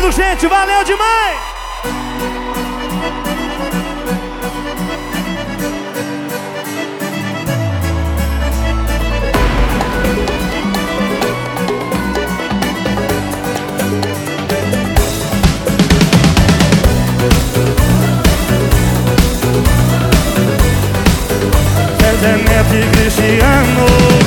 obrigado, 0.00 0.12
gente. 0.12 0.46
Valeu 0.46 0.84
demais. 0.84 1.40
Zé 22.20 22.36
Neto 22.36 22.74
e 22.74 22.90
Cristiano 22.90 24.19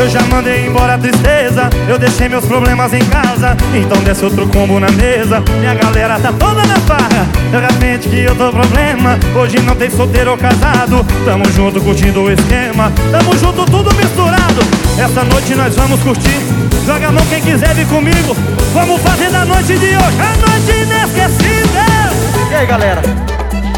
Eu 0.00 0.08
já 0.08 0.22
mandei 0.22 0.64
embora 0.64 0.94
a 0.94 0.98
tristeza. 0.98 1.68
Eu 1.86 1.98
deixei 1.98 2.26
meus 2.26 2.46
problemas 2.46 2.90
em 2.94 3.04
casa. 3.04 3.54
Então 3.74 4.02
desce 4.02 4.24
outro 4.24 4.48
combo 4.48 4.80
na 4.80 4.90
mesa. 4.92 5.44
Minha 5.58 5.74
galera 5.74 6.18
tá 6.18 6.32
toda 6.32 6.64
na 6.64 6.76
farra. 6.76 7.28
De 7.50 7.58
repente 7.58 8.08
que 8.08 8.20
eu 8.20 8.34
tô 8.34 8.50
problema. 8.50 9.18
Hoje 9.38 9.60
não 9.60 9.76
tem 9.76 9.90
solteiro 9.90 10.30
ou 10.30 10.38
casado. 10.38 11.04
Tamo 11.26 11.44
junto 11.52 11.82
curtindo 11.82 12.22
o 12.22 12.32
esquema. 12.32 12.90
Tamo 13.12 13.36
junto 13.36 13.66
tudo 13.66 13.94
misturado. 13.94 14.62
Essa 14.98 15.22
noite 15.22 15.54
nós 15.54 15.76
vamos 15.76 16.00
curtir. 16.00 16.40
Joga 16.86 17.08
a 17.08 17.12
mão 17.12 17.26
quem 17.26 17.42
quiser 17.42 17.74
vir 17.74 17.86
comigo. 17.86 18.34
Vamos 18.72 19.02
fazer 19.02 19.28
da 19.30 19.44
noite 19.44 19.78
de 19.78 19.96
hoje 19.96 20.16
A 20.18 20.48
noite 20.48 20.82
inesquecível. 20.82 22.50
E 22.50 22.54
aí 22.54 22.66
galera, 22.66 23.02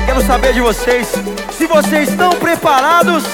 quero 0.07 0.23
saber 0.25 0.53
de 0.53 0.61
vocês. 0.61 1.09
Se 1.59 1.67
vocês 1.67 2.11
estão 2.11 2.31
preparados? 2.31 3.25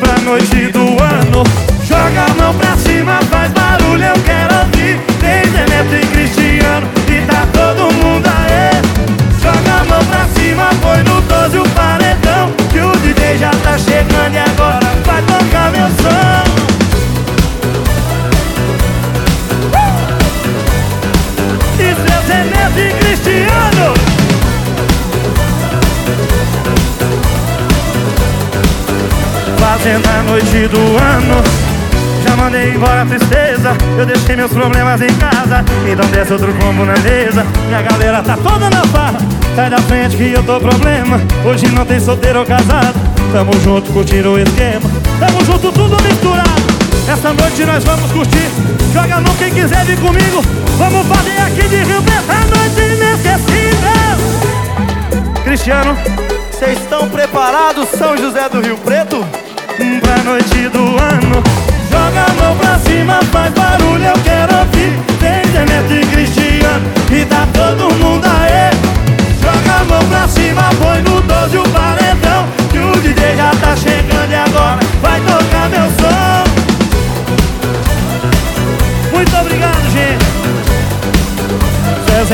Pra 0.00 0.18
noite 0.22 0.72
do 0.72 0.80
ano 1.02 1.67
Joga 1.88 2.26
a 2.30 2.34
mão 2.34 2.54
pra 2.54 2.76
cima, 2.76 3.18
faz 3.30 3.50
barulho, 3.52 4.04
eu 4.04 4.22
quero 4.22 4.54
ouvir. 4.58 5.00
Tem 5.20 5.42
Zé 5.50 5.64
Neto 5.70 5.94
e 5.94 6.06
Cristiano 6.08 6.86
E 7.08 7.22
tá 7.22 7.46
todo 7.50 7.90
mundo 7.94 8.26
aí 8.26 8.82
Joga 9.40 9.80
a 9.80 9.84
mão 9.84 10.04
pra 10.04 10.26
cima, 10.34 10.68
foi 10.82 11.02
no 11.04 11.22
12 11.22 11.58
o 11.58 11.68
paredão 11.70 12.52
Que 12.70 12.80
o 12.80 12.92
DJ 12.98 13.38
já 13.38 13.50
tá 13.62 13.78
chegando 13.78 14.34
e 14.34 14.38
agora 14.38 14.86
vai 15.06 15.22
tocar 15.22 15.70
meu 15.72 15.88
som. 15.88 16.58
Zé 22.26 22.44
Neto 22.44 22.78
e 22.78 22.92
Cristiano. 22.98 23.94
Fazendo 29.58 30.06
a 30.06 30.22
noite 30.24 30.68
do 30.68 30.78
ano 30.98 31.67
mandei 32.48 32.74
embora 32.74 33.02
a 33.02 33.06
tristeza. 33.06 33.76
Eu 33.98 34.06
deixei 34.06 34.34
meus 34.34 34.50
problemas 34.50 35.00
em 35.02 35.14
casa. 35.14 35.62
Então 35.86 36.08
desce 36.10 36.32
outro 36.32 36.52
combo 36.54 36.84
na 36.86 36.94
mesa. 36.98 37.46
Minha 37.66 37.82
galera 37.82 38.22
tá 38.22 38.36
toda 38.36 38.70
na 38.70 38.82
farra 38.86 39.18
Sai 39.54 39.68
da 39.68 39.78
frente 39.78 40.16
que 40.16 40.32
eu 40.32 40.42
tô 40.42 40.58
problema. 40.58 41.20
Hoje 41.44 41.68
não 41.68 41.84
tem 41.84 42.00
solteiro 42.00 42.40
ou 42.40 42.46
casado. 42.46 42.98
Tamo 43.32 43.52
junto, 43.60 43.92
curtindo 43.92 44.30
o 44.30 44.38
esquema. 44.38 44.88
Tamo 45.20 45.44
junto, 45.44 45.70
tudo 45.72 46.02
misturado. 46.02 46.48
Essa 47.06 47.32
noite 47.34 47.64
nós 47.66 47.84
vamos 47.84 48.10
curtir. 48.12 48.48
Joga 48.94 49.20
mão 49.20 49.34
quem 49.36 49.52
quiser 49.52 49.84
vir 49.84 49.98
comigo. 49.98 50.42
Vamos 50.78 51.06
fazer 51.06 51.38
aqui 51.40 51.68
de 51.68 51.76
Rio 51.84 52.02
Preto 52.02 52.30
A 52.30 52.40
noite 52.56 52.80
inesquecível. 52.94 53.58
Cristiano 55.44 55.96
Vocês 56.50 56.78
estão 56.78 57.08
preparados, 57.08 57.88
São 57.90 58.16
José 58.16 58.48
do 58.48 58.60
Rio 58.60 58.76
Preto? 58.78 59.24
Pra 60.02 60.22
noite 60.24 60.68
do 60.68 60.80
ano 60.98 61.17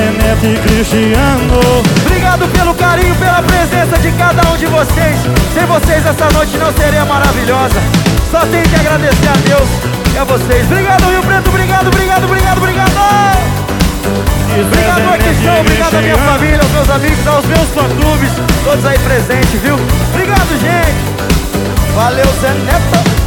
Neto 0.01 0.45
e 0.47 0.59
Cristiano 0.59 1.61
Obrigado 2.05 2.49
pelo 2.49 2.75
carinho, 2.75 3.15
pela 3.15 3.43
presença 3.43 3.97
de 3.99 4.11
cada 4.13 4.43
um 4.51 4.57
de 4.57 4.67
vocês. 4.67 5.17
Sem 5.55 5.65
vocês 5.67 6.05
essa 6.05 6.29
noite 6.33 6.57
não 6.59 6.73
seria 6.73 7.05
maravilhosa. 7.05 7.81
Só 8.31 8.41
tenho 8.41 8.65
que 8.65 8.75
agradecer 8.75 9.29
a 9.29 9.37
Deus 9.49 9.69
e 10.13 10.19
a 10.19 10.25
vocês. 10.25 10.67
Obrigado, 10.67 11.09
Rio 11.09 11.23
Preto. 11.23 11.49
Obrigado, 11.49 11.87
obrigado, 11.87 12.25
obrigado, 12.25 12.59
obrigado. 12.59 12.91
Obrigado, 14.55 15.15
Aquistão. 15.15 15.61
Obrigado 15.61 15.95
à 15.95 16.01
minha 16.01 16.19
família, 16.19 16.59
aos 16.59 16.71
meus 16.71 16.91
amigos, 16.91 17.27
aos 17.27 17.47
meus 17.47 17.69
fã-clubes. 17.71 18.31
Todos 18.65 18.87
aí 18.87 18.99
presentes, 18.99 19.61
viu? 19.61 19.77
Obrigado, 20.13 20.61
gente. 20.61 21.95
Valeu, 21.95 22.27
Zé 22.41 22.51
Neto. 22.65 23.24